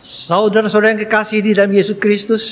[0.00, 2.44] Saudara-saudara yang kekasih di dalam Yesus Kristus,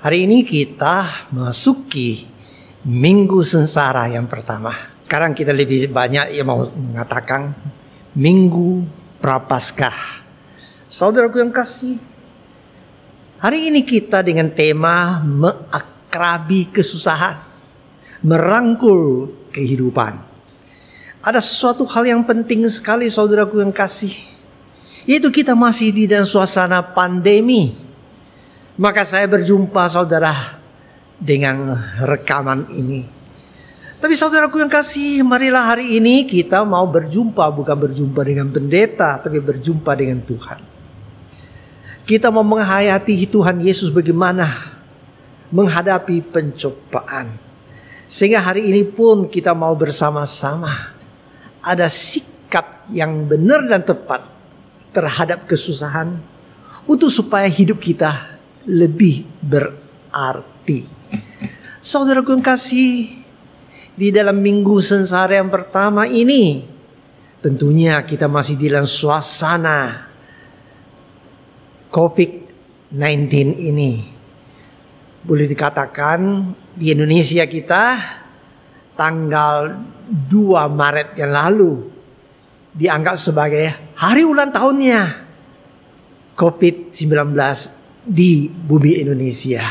[0.00, 2.24] hari ini kita masuki
[2.88, 4.72] minggu sengsara yang pertama.
[5.04, 7.52] Sekarang kita lebih banyak yang mau mengatakan
[8.16, 8.80] minggu
[9.20, 10.24] prapaskah.
[10.88, 12.00] Saudaraku yang kasih,
[13.36, 17.44] hari ini kita dengan tema mengakrabi kesusahan,
[18.24, 20.16] merangkul kehidupan.
[21.20, 24.31] Ada sesuatu hal yang penting sekali saudaraku yang kasih
[25.06, 27.74] itu kita masih di dalam suasana pandemi.
[28.78, 30.58] Maka saya berjumpa saudara
[31.18, 33.04] dengan rekaman ini.
[34.02, 39.38] Tapi saudaraku yang kasih, marilah hari ini kita mau berjumpa bukan berjumpa dengan pendeta, tapi
[39.38, 40.60] berjumpa dengan Tuhan.
[42.02, 44.50] Kita mau menghayati Tuhan Yesus bagaimana
[45.54, 47.38] menghadapi pencobaan.
[48.10, 50.98] Sehingga hari ini pun kita mau bersama-sama
[51.62, 54.31] ada sikap yang benar dan tepat
[54.92, 56.20] terhadap kesusahan
[56.84, 58.38] untuk supaya hidup kita
[58.68, 60.86] lebih berarti.
[61.82, 63.22] Saudaraku yang kasih,
[63.92, 66.62] di dalam minggu sengsara yang pertama ini,
[67.42, 70.08] tentunya kita masih di dalam suasana
[71.90, 73.92] COVID-19 ini.
[75.22, 77.84] Boleh dikatakan di Indonesia kita
[78.96, 80.30] tanggal 2
[80.70, 82.01] Maret yang lalu
[82.72, 85.00] dianggap sebagai hari ulang tahunnya
[86.32, 87.36] COVID-19
[88.02, 89.62] di bumi Indonesia.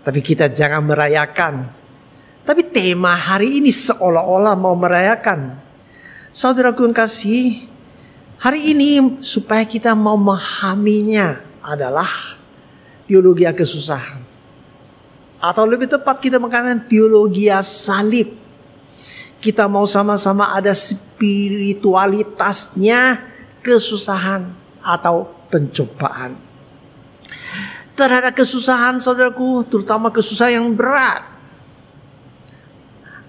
[0.00, 1.68] Tapi kita jangan merayakan.
[2.46, 5.60] Tapi tema hari ini seolah-olah mau merayakan.
[6.32, 7.68] Saudaraku yang kasih,
[8.40, 12.08] hari ini supaya kita mau memahaminya adalah
[13.04, 14.22] teologi kesusahan.
[15.40, 18.39] Atau lebih tepat kita mengatakan teologi salib
[19.40, 23.24] kita mau sama-sama ada spiritualitasnya
[23.64, 24.52] kesusahan
[24.84, 26.36] atau pencobaan.
[27.96, 31.24] Terhadap kesusahan saudaraku, terutama kesusahan yang berat.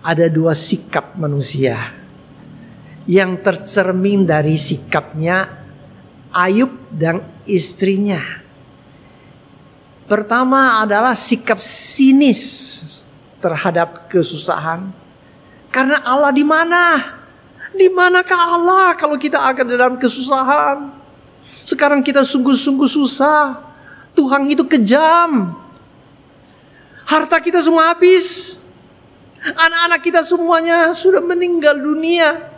[0.02, 1.94] Ada dua sikap manusia
[3.06, 5.62] yang tercermin dari sikapnya
[6.32, 8.18] Ayub dan istrinya.
[10.08, 12.42] Pertama adalah sikap sinis
[13.44, 15.01] terhadap kesusahan
[15.72, 17.00] karena Allah di mana?
[17.72, 20.92] Di manakah Allah kalau kita akan dalam kesusahan?
[21.64, 23.64] Sekarang kita sungguh-sungguh susah.
[24.12, 25.56] Tuhan itu kejam.
[27.08, 28.60] Harta kita semua habis.
[29.42, 32.52] Anak-anak kita semuanya sudah meninggal dunia.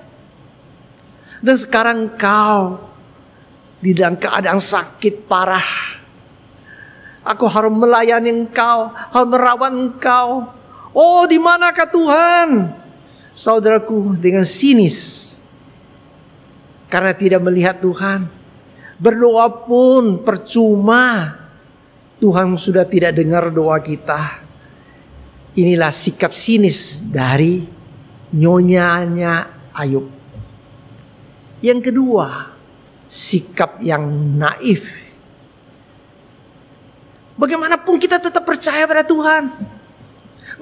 [1.37, 2.81] Dan sekarang kau
[3.77, 6.01] di dalam keadaan sakit parah.
[7.23, 10.49] Aku harus melayani engkau, harus merawat engkau.
[10.91, 12.82] Oh, di manakah Tuhan?
[13.33, 15.29] Saudaraku dengan sinis
[16.87, 18.29] karena tidak melihat Tuhan.
[19.01, 21.35] Berdoa pun percuma.
[22.21, 24.39] Tuhan sudah tidak dengar doa kita.
[25.59, 27.67] Inilah sikap sinis dari
[28.31, 30.07] nyonyanya Ayub.
[31.59, 32.53] Yang kedua,
[33.09, 34.07] sikap yang
[34.39, 35.03] naif.
[37.33, 39.49] Bagaimanapun kita tetap percaya pada Tuhan.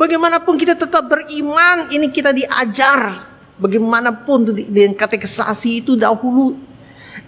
[0.01, 3.29] Bagaimanapun kita tetap beriman, ini kita diajar.
[3.62, 6.57] Bagaimanapun dengan katekisasi itu dahulu.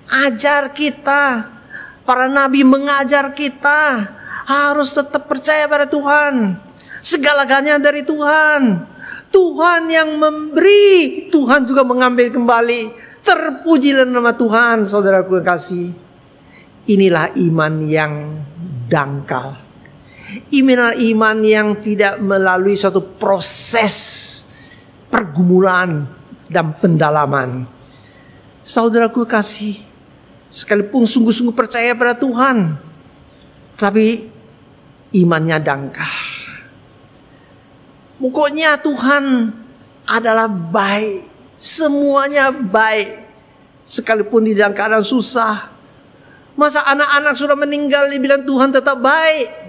[0.09, 1.53] Ajar kita.
[2.01, 4.09] Para nabi mengajar kita.
[4.49, 6.57] Harus tetap percaya pada Tuhan.
[7.05, 8.89] Segala-galanya dari Tuhan.
[9.29, 11.29] Tuhan yang memberi.
[11.29, 12.89] Tuhan juga mengambil kembali.
[13.21, 15.93] Terpujilah nama Tuhan saudaraku yang kasih.
[16.89, 18.13] Inilah iman yang
[18.89, 19.62] dangkal.
[20.33, 23.93] Iman iman yang tidak melalui suatu proses
[25.13, 26.09] pergumulan
[26.49, 27.69] dan pendalaman.
[28.65, 29.77] Saudaraku kasih,
[30.49, 32.79] sekalipun sungguh-sungguh percaya pada Tuhan,
[33.77, 34.25] tapi
[35.13, 36.15] imannya dangkal.
[38.17, 39.51] Pokoknya Tuhan
[40.07, 41.27] adalah baik,
[41.59, 43.21] semuanya baik.
[43.83, 45.67] Sekalipun di dalam keadaan susah,
[46.55, 49.62] masa anak-anak sudah meninggal dibilang Tuhan tetap baik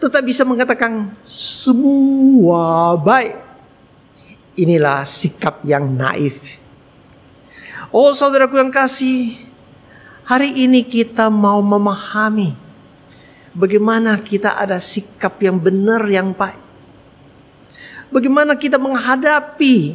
[0.00, 3.36] tetap bisa mengatakan semua baik.
[4.56, 6.56] Inilah sikap yang naif.
[7.92, 9.36] Oh saudaraku yang kasih,
[10.24, 12.56] hari ini kita mau memahami
[13.52, 16.58] bagaimana kita ada sikap yang benar yang baik.
[18.10, 19.94] Bagaimana kita menghadapi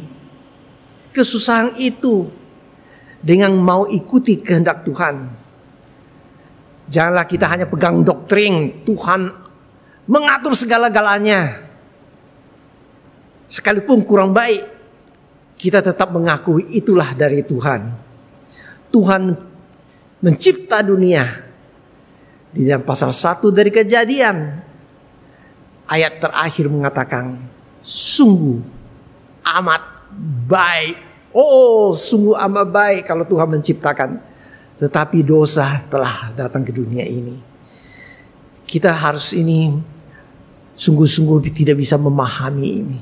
[1.12, 2.32] kesusahan itu
[3.20, 5.28] dengan mau ikuti kehendak Tuhan.
[6.88, 9.45] Janganlah kita hanya pegang doktrin Tuhan
[10.06, 11.66] mengatur segala-galanya.
[13.46, 14.66] Sekalipun kurang baik,
[15.54, 17.94] kita tetap mengakui itulah dari Tuhan.
[18.90, 19.22] Tuhan
[20.22, 21.46] mencipta dunia.
[22.50, 24.36] Di dalam pasal 1 dari kejadian.
[25.86, 27.38] Ayat terakhir mengatakan.
[27.86, 28.58] Sungguh
[29.46, 29.82] amat
[30.50, 30.96] baik.
[31.30, 34.18] Oh sungguh amat baik kalau Tuhan menciptakan.
[34.76, 37.38] Tetapi dosa telah datang ke dunia ini.
[38.66, 39.78] Kita harus ini
[40.76, 43.00] sungguh-sungguh tidak bisa memahami ini.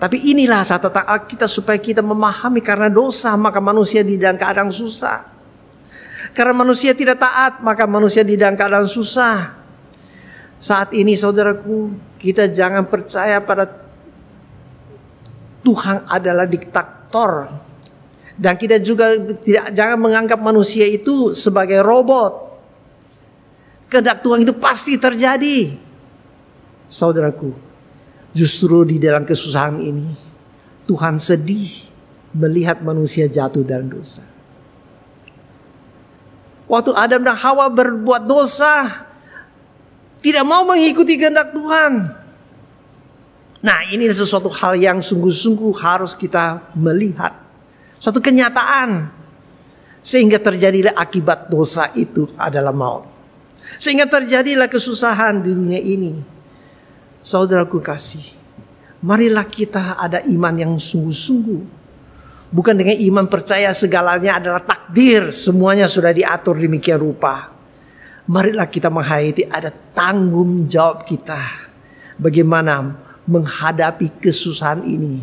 [0.00, 5.28] Tapi inilah catatan kita supaya kita memahami karena dosa maka manusia di dalam keadaan susah.
[6.32, 9.60] Karena manusia tidak taat maka manusia di dalam keadaan susah.
[10.56, 13.68] Saat ini saudaraku kita jangan percaya pada
[15.60, 17.52] Tuhan adalah diktator.
[18.40, 22.56] Dan kita juga tidak jangan menganggap manusia itu sebagai robot.
[23.92, 25.89] Kehendak Tuhan itu pasti terjadi.
[26.90, 27.70] Saudaraku,
[28.30, 30.06] Justru di dalam kesusahan ini
[30.86, 31.90] Tuhan sedih
[32.30, 34.22] melihat manusia jatuh dalam dosa.
[36.70, 38.86] Waktu Adam dan Hawa berbuat dosa,
[40.22, 41.92] tidak mau mengikuti kehendak Tuhan.
[43.66, 47.34] Nah, ini sesuatu hal yang sungguh-sungguh harus kita melihat.
[47.98, 49.10] Suatu kenyataan.
[50.00, 53.04] Sehingga terjadilah akibat dosa itu adalah maut.
[53.76, 56.39] Sehingga terjadilah kesusahan di dunia ini.
[57.20, 58.24] Saudaraku kasih,
[59.04, 61.80] marilah kita ada iman yang sungguh-sungguh.
[62.48, 67.52] Bukan dengan iman percaya segalanya adalah takdir, semuanya sudah diatur demikian rupa.
[68.24, 71.44] Marilah kita menghayati ada tanggung jawab kita.
[72.16, 72.96] Bagaimana
[73.28, 75.20] menghadapi kesusahan ini.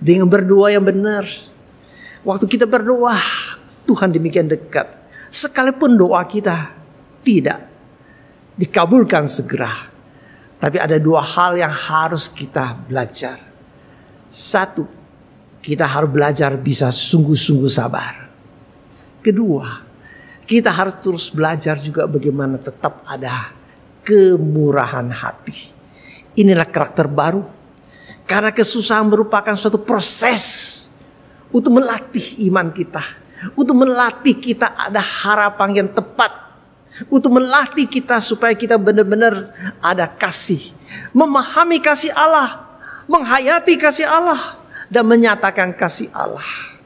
[0.00, 1.28] Dengan berdoa yang benar.
[2.24, 3.20] Waktu kita berdoa,
[3.84, 4.88] Tuhan demikian dekat.
[5.28, 6.72] Sekalipun doa kita
[7.20, 7.68] tidak
[8.56, 9.95] dikabulkan segera
[10.56, 13.36] tapi ada dua hal yang harus kita belajar.
[14.26, 14.88] Satu,
[15.60, 18.14] kita harus belajar bisa sungguh-sungguh sabar.
[19.20, 19.82] Kedua,
[20.46, 23.50] kita harus terus belajar juga bagaimana tetap ada
[24.06, 25.74] kemurahan hati.
[26.38, 27.42] Inilah karakter baru.
[28.26, 30.42] Karena kesusahan merupakan suatu proses
[31.50, 33.02] untuk melatih iman kita.
[33.54, 36.45] Untuk melatih kita ada harapan yang tepat
[37.12, 39.52] untuk melatih kita supaya kita benar-benar
[39.84, 40.72] ada kasih,
[41.12, 46.76] memahami kasih Allah, menghayati kasih Allah dan menyatakan kasih Allah.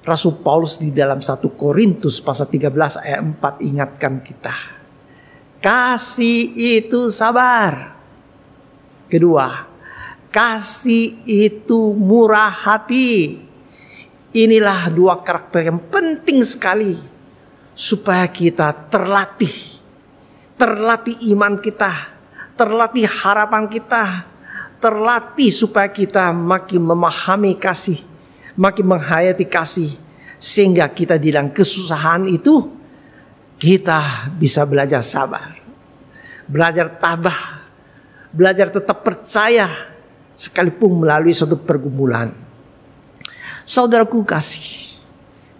[0.00, 4.56] Rasul Paulus di dalam 1 Korintus pasal 13 ayat 4 ingatkan kita.
[5.60, 8.00] Kasih itu sabar.
[9.12, 9.68] Kedua,
[10.32, 13.44] kasih itu murah hati.
[14.30, 17.09] Inilah dua karakter yang penting sekali
[17.80, 19.80] supaya kita terlatih,
[20.60, 21.88] terlatih iman kita,
[22.52, 24.28] terlatih harapan kita,
[24.76, 27.96] terlatih supaya kita makin memahami kasih,
[28.52, 29.96] makin menghayati kasih,
[30.36, 32.68] sehingga kita di dalam kesusahan itu
[33.56, 35.56] kita bisa belajar sabar,
[36.44, 37.64] belajar tabah,
[38.28, 39.88] belajar tetap percaya.
[40.40, 42.32] Sekalipun melalui suatu pergumulan.
[43.68, 44.89] Saudaraku kasih,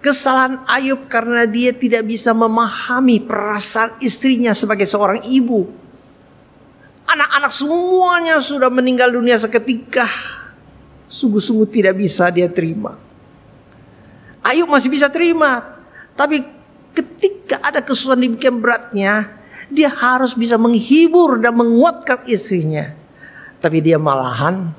[0.00, 5.68] Kesalahan Ayub karena dia tidak bisa memahami perasaan istrinya sebagai seorang ibu.
[7.04, 10.08] Anak-anak semuanya sudah meninggal dunia seketika.
[11.04, 12.96] Sungguh-sungguh tidak bisa dia terima.
[14.40, 15.84] Ayub masih bisa terima.
[16.16, 16.48] Tapi
[16.96, 19.36] ketika ada kesusahan demikian beratnya.
[19.70, 22.90] Dia harus bisa menghibur dan menguatkan istrinya.
[23.62, 24.72] Tapi dia malahan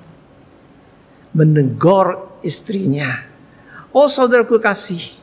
[1.32, 3.31] menegur istrinya
[3.92, 5.20] Oh saudaraku kasih,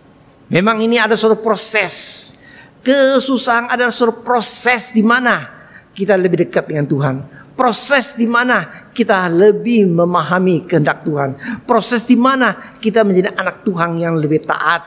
[0.53, 2.37] memang ini ada suatu proses.
[2.85, 5.49] Kesusahan adalah suatu proses di mana
[5.97, 7.17] kita lebih dekat dengan Tuhan.
[7.59, 11.35] Proses di mana kita lebih memahami kehendak Tuhan.
[11.67, 14.87] Proses di mana kita menjadi anak Tuhan yang lebih taat.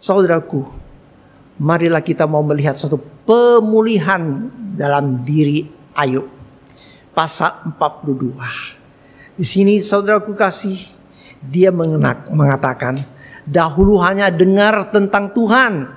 [0.00, 0.64] Saudaraku,
[1.60, 2.96] marilah kita mau melihat suatu
[3.28, 6.32] pemulihan dalam diri Ayub.
[7.12, 9.36] Pasal 42.
[9.36, 10.95] Di sini saudaraku kasih,
[11.44, 11.68] dia
[12.30, 12.96] mengatakan,
[13.46, 15.92] dahulu hanya dengar tentang Tuhan.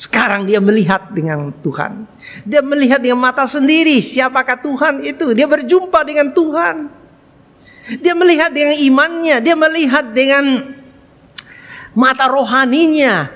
[0.00, 2.08] Sekarang dia melihat dengan Tuhan.
[2.48, 5.36] Dia melihat dengan mata sendiri siapakah Tuhan itu.
[5.36, 6.88] Dia berjumpa dengan Tuhan.
[8.00, 10.72] Dia melihat dengan imannya, dia melihat dengan
[11.92, 13.28] mata rohaninya,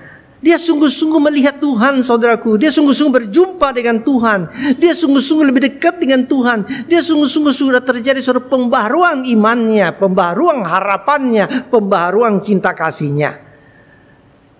[0.44, 2.60] dia sungguh-sungguh melihat Tuhan saudaraku.
[2.60, 4.44] Dia sungguh-sungguh berjumpa dengan Tuhan.
[4.76, 6.84] Dia sungguh-sungguh lebih dekat dengan Tuhan.
[6.84, 9.96] Dia sungguh-sungguh sudah terjadi suatu pembaruan imannya.
[9.96, 11.72] Pembaruan harapannya.
[11.72, 13.40] Pembaruan cinta kasihnya.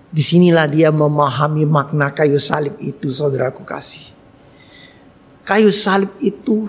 [0.08, 4.08] Di sinilah dia memahami makna kayu salib itu saudaraku kasih.
[5.44, 6.64] Kayu salib itu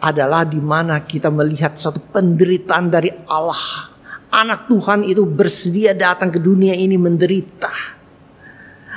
[0.00, 3.91] adalah di mana kita melihat satu penderitaan dari Allah
[4.32, 8.00] anak Tuhan itu bersedia datang ke dunia ini menderita.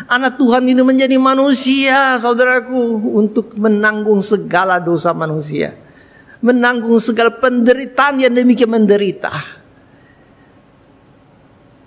[0.08, 5.76] Anak Tuhan itu menjadi manusia, saudaraku, untuk menanggung segala dosa manusia.
[6.44, 9.32] Menanggung segala penderitaan yang demikian menderita.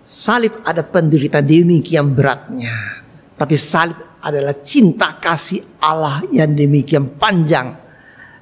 [0.04, 3.04] Salib ada penderitaan demikian beratnya.
[3.36, 7.76] Tapi salib adalah cinta kasih Allah yang demikian panjang,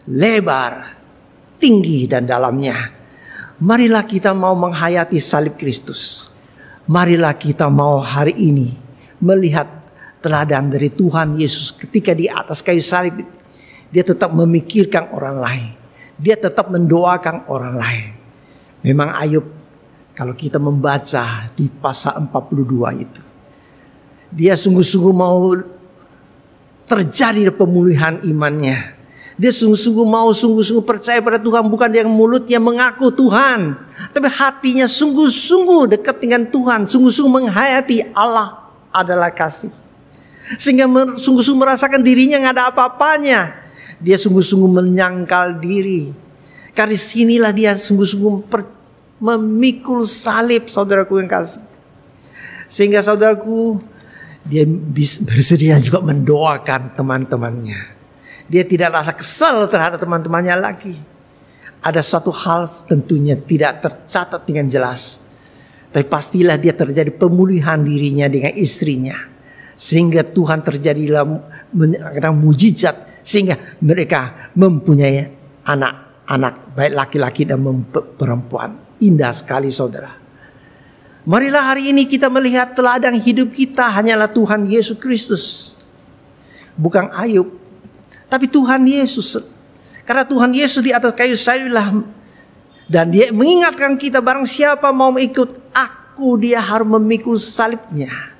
[0.09, 0.95] lebar,
[1.59, 2.96] tinggi dan dalamnya.
[3.57, 6.29] Marilah kita mau menghayati salib Kristus.
[6.85, 8.69] Marilah kita mau hari ini
[9.25, 9.81] melihat
[10.21, 13.17] teladan dari Tuhan Yesus ketika di atas kayu salib
[13.89, 15.73] dia tetap memikirkan orang lain.
[16.21, 18.09] Dia tetap mendoakan orang lain.
[18.85, 19.49] Memang Ayub
[20.13, 23.23] kalau kita membaca di pasal 42 itu.
[24.37, 25.57] Dia sungguh-sungguh mau
[26.85, 28.96] terjadi pemulihan imannya.
[29.37, 33.77] Dia sungguh-sungguh mau sungguh-sungguh percaya pada Tuhan bukan yang mulutnya mengaku Tuhan.
[34.17, 36.89] Tapi hatinya sungguh-sungguh dekat dengan Tuhan.
[36.89, 39.69] Sungguh-sungguh menghayati Allah adalah kasih.
[40.57, 40.89] Sehingga
[41.21, 43.41] sungguh-sungguh merasakan dirinya nggak ada apa-apanya.
[44.01, 46.17] Dia sungguh-sungguh menyangkal diri.
[46.73, 48.49] Karena sinilah dia sungguh-sungguh
[49.21, 51.65] memikul salib saudaraku yang kasih.
[52.73, 53.85] Sehingga saudaraku
[54.49, 54.65] dia
[55.29, 57.96] bersedia juga mendoakan teman-temannya.
[58.47, 60.95] Dia tidak rasa kesal terhadap teman-temannya lagi.
[61.83, 65.19] Ada satu hal tentunya tidak tercatat dengan jelas.
[65.91, 69.19] Tapi pastilah dia terjadi pemulihan dirinya dengan istrinya.
[69.77, 71.27] Sehingga Tuhan terjadilah
[72.35, 73.23] mujizat.
[73.27, 75.27] Sehingga mereka mempunyai
[75.67, 77.63] anak-anak baik laki-laki dan
[78.15, 78.79] perempuan.
[79.03, 80.11] Indah sekali saudara.
[81.27, 85.75] Marilah hari ini kita melihat teladan hidup kita hanyalah Tuhan Yesus Kristus.
[86.79, 87.66] Bukan Ayub.
[88.27, 89.39] Tapi Tuhan Yesus.
[90.07, 91.91] Karena Tuhan Yesus di atas kayu saliblah
[92.87, 98.31] dan dia mengingatkan kita barang siapa mau ikut aku dia harus memikul salibnya.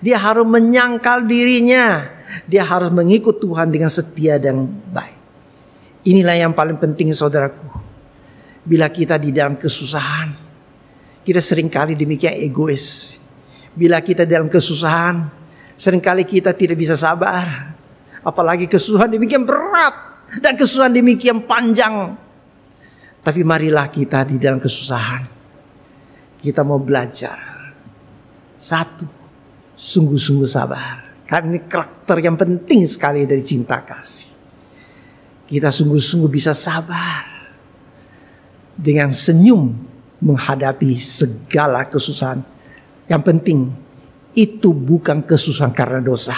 [0.00, 2.08] Dia harus menyangkal dirinya.
[2.48, 5.20] Dia harus mengikut Tuhan dengan setia dan baik.
[6.08, 7.68] Inilah yang paling penting saudaraku.
[8.64, 10.32] Bila kita di dalam kesusahan.
[11.20, 13.20] Kita sering kali demikian egois.
[13.76, 15.28] Bila kita dalam kesusahan.
[15.76, 17.69] Seringkali kita tidak bisa sabar.
[18.22, 19.94] Apalagi kesusahan demikian berat.
[20.38, 22.14] Dan kesusahan demikian panjang
[23.20, 25.22] tapi marilah kita di dalam kesusahan.
[26.40, 27.36] Kita mau belajar.
[28.56, 29.04] Satu,
[29.76, 31.28] sungguh-sungguh sabar.
[31.28, 34.40] Karena ini karakter yang penting sekali dari cinta kasih.
[35.44, 37.28] Kita sungguh-sungguh bisa sabar.
[38.72, 39.76] Dengan senyum
[40.24, 42.40] menghadapi segala kesusahan.
[43.04, 43.58] Yang penting
[44.32, 46.36] itu bukan kesusahan karena dosa.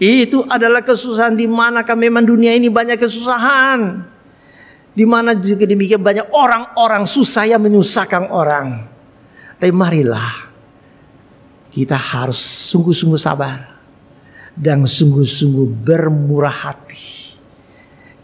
[0.00, 4.10] Itu adalah kesusahan di mana memang dunia ini banyak kesusahan.
[4.94, 8.86] Di mana juga demikian banyak orang-orang susah yang menyusahkan orang.
[9.58, 10.50] Tapi marilah
[11.74, 12.38] kita harus
[12.70, 13.74] sungguh-sungguh sabar
[14.54, 17.34] dan sungguh-sungguh bermurah hati.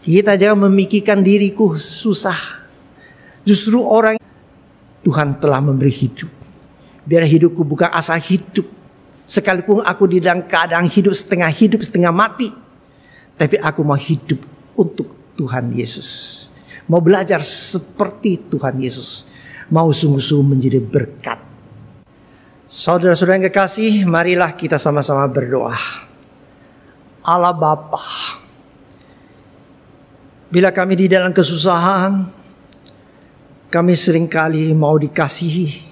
[0.01, 2.63] Kita jangan memikirkan diriku susah.
[3.43, 4.17] Justru orang
[5.03, 6.31] Tuhan telah memberi hidup.
[7.05, 8.65] Biar hidupku bukan asal hidup.
[9.31, 12.51] Sekalipun aku di dalam keadaan hidup setengah hidup, setengah mati.
[13.39, 14.43] Tapi aku mau hidup
[14.75, 16.51] untuk Tuhan Yesus.
[16.91, 19.31] Mau belajar seperti Tuhan Yesus.
[19.71, 21.39] Mau sungguh-sungguh menjadi berkat.
[22.67, 25.79] Saudara-saudara yang kekasih, marilah kita sama-sama berdoa.
[27.23, 28.03] Allah Bapa,
[30.51, 32.27] bila kami di dalam kesusahan,
[33.71, 35.87] kami sering kali mau dikasihi.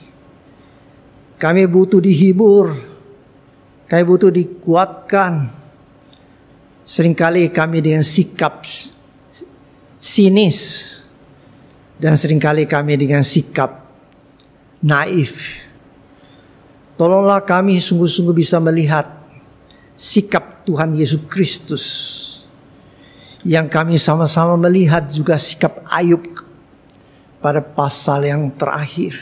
[1.40, 2.89] Kami butuh dihibur.
[3.90, 5.50] Kami butuh dikuatkan.
[6.90, 8.66] Seringkali kami dengan sikap
[10.02, 10.58] sinis
[12.02, 13.86] dan sering kali kami dengan sikap
[14.82, 15.62] naif.
[16.98, 19.06] Tolonglah kami sungguh-sungguh bisa melihat
[19.94, 21.86] sikap Tuhan Yesus Kristus
[23.46, 26.26] yang kami sama-sama melihat juga sikap Ayub
[27.40, 29.16] pada pasal yang terakhir.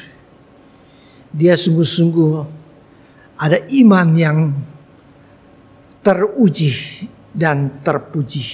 [1.36, 2.57] Dia sungguh-sungguh
[3.38, 4.38] ada iman yang
[6.02, 8.46] teruji dan terpuji.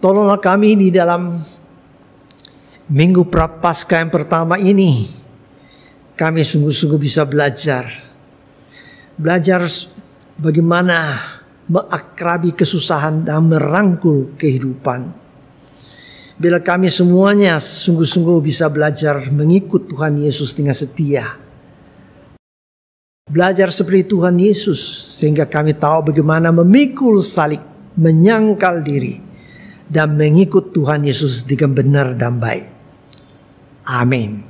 [0.00, 1.36] Tolonglah kami di dalam
[2.88, 5.10] minggu prapaskah yang pertama ini.
[6.18, 7.86] Kami sungguh-sungguh bisa belajar.
[9.18, 9.66] Belajar
[10.38, 11.18] bagaimana
[11.68, 15.10] mengakrabi kesusahan dan merangkul kehidupan.
[16.38, 21.47] Bila kami semuanya sungguh-sungguh bisa belajar mengikut Tuhan Yesus dengan setia.
[23.28, 24.80] Belajar seperti Tuhan Yesus
[25.20, 27.60] sehingga kami tahu bagaimana memikul salib,
[28.00, 29.20] menyangkal diri
[29.84, 32.64] dan mengikut Tuhan Yesus dengan benar dan baik.
[33.84, 34.47] Amin.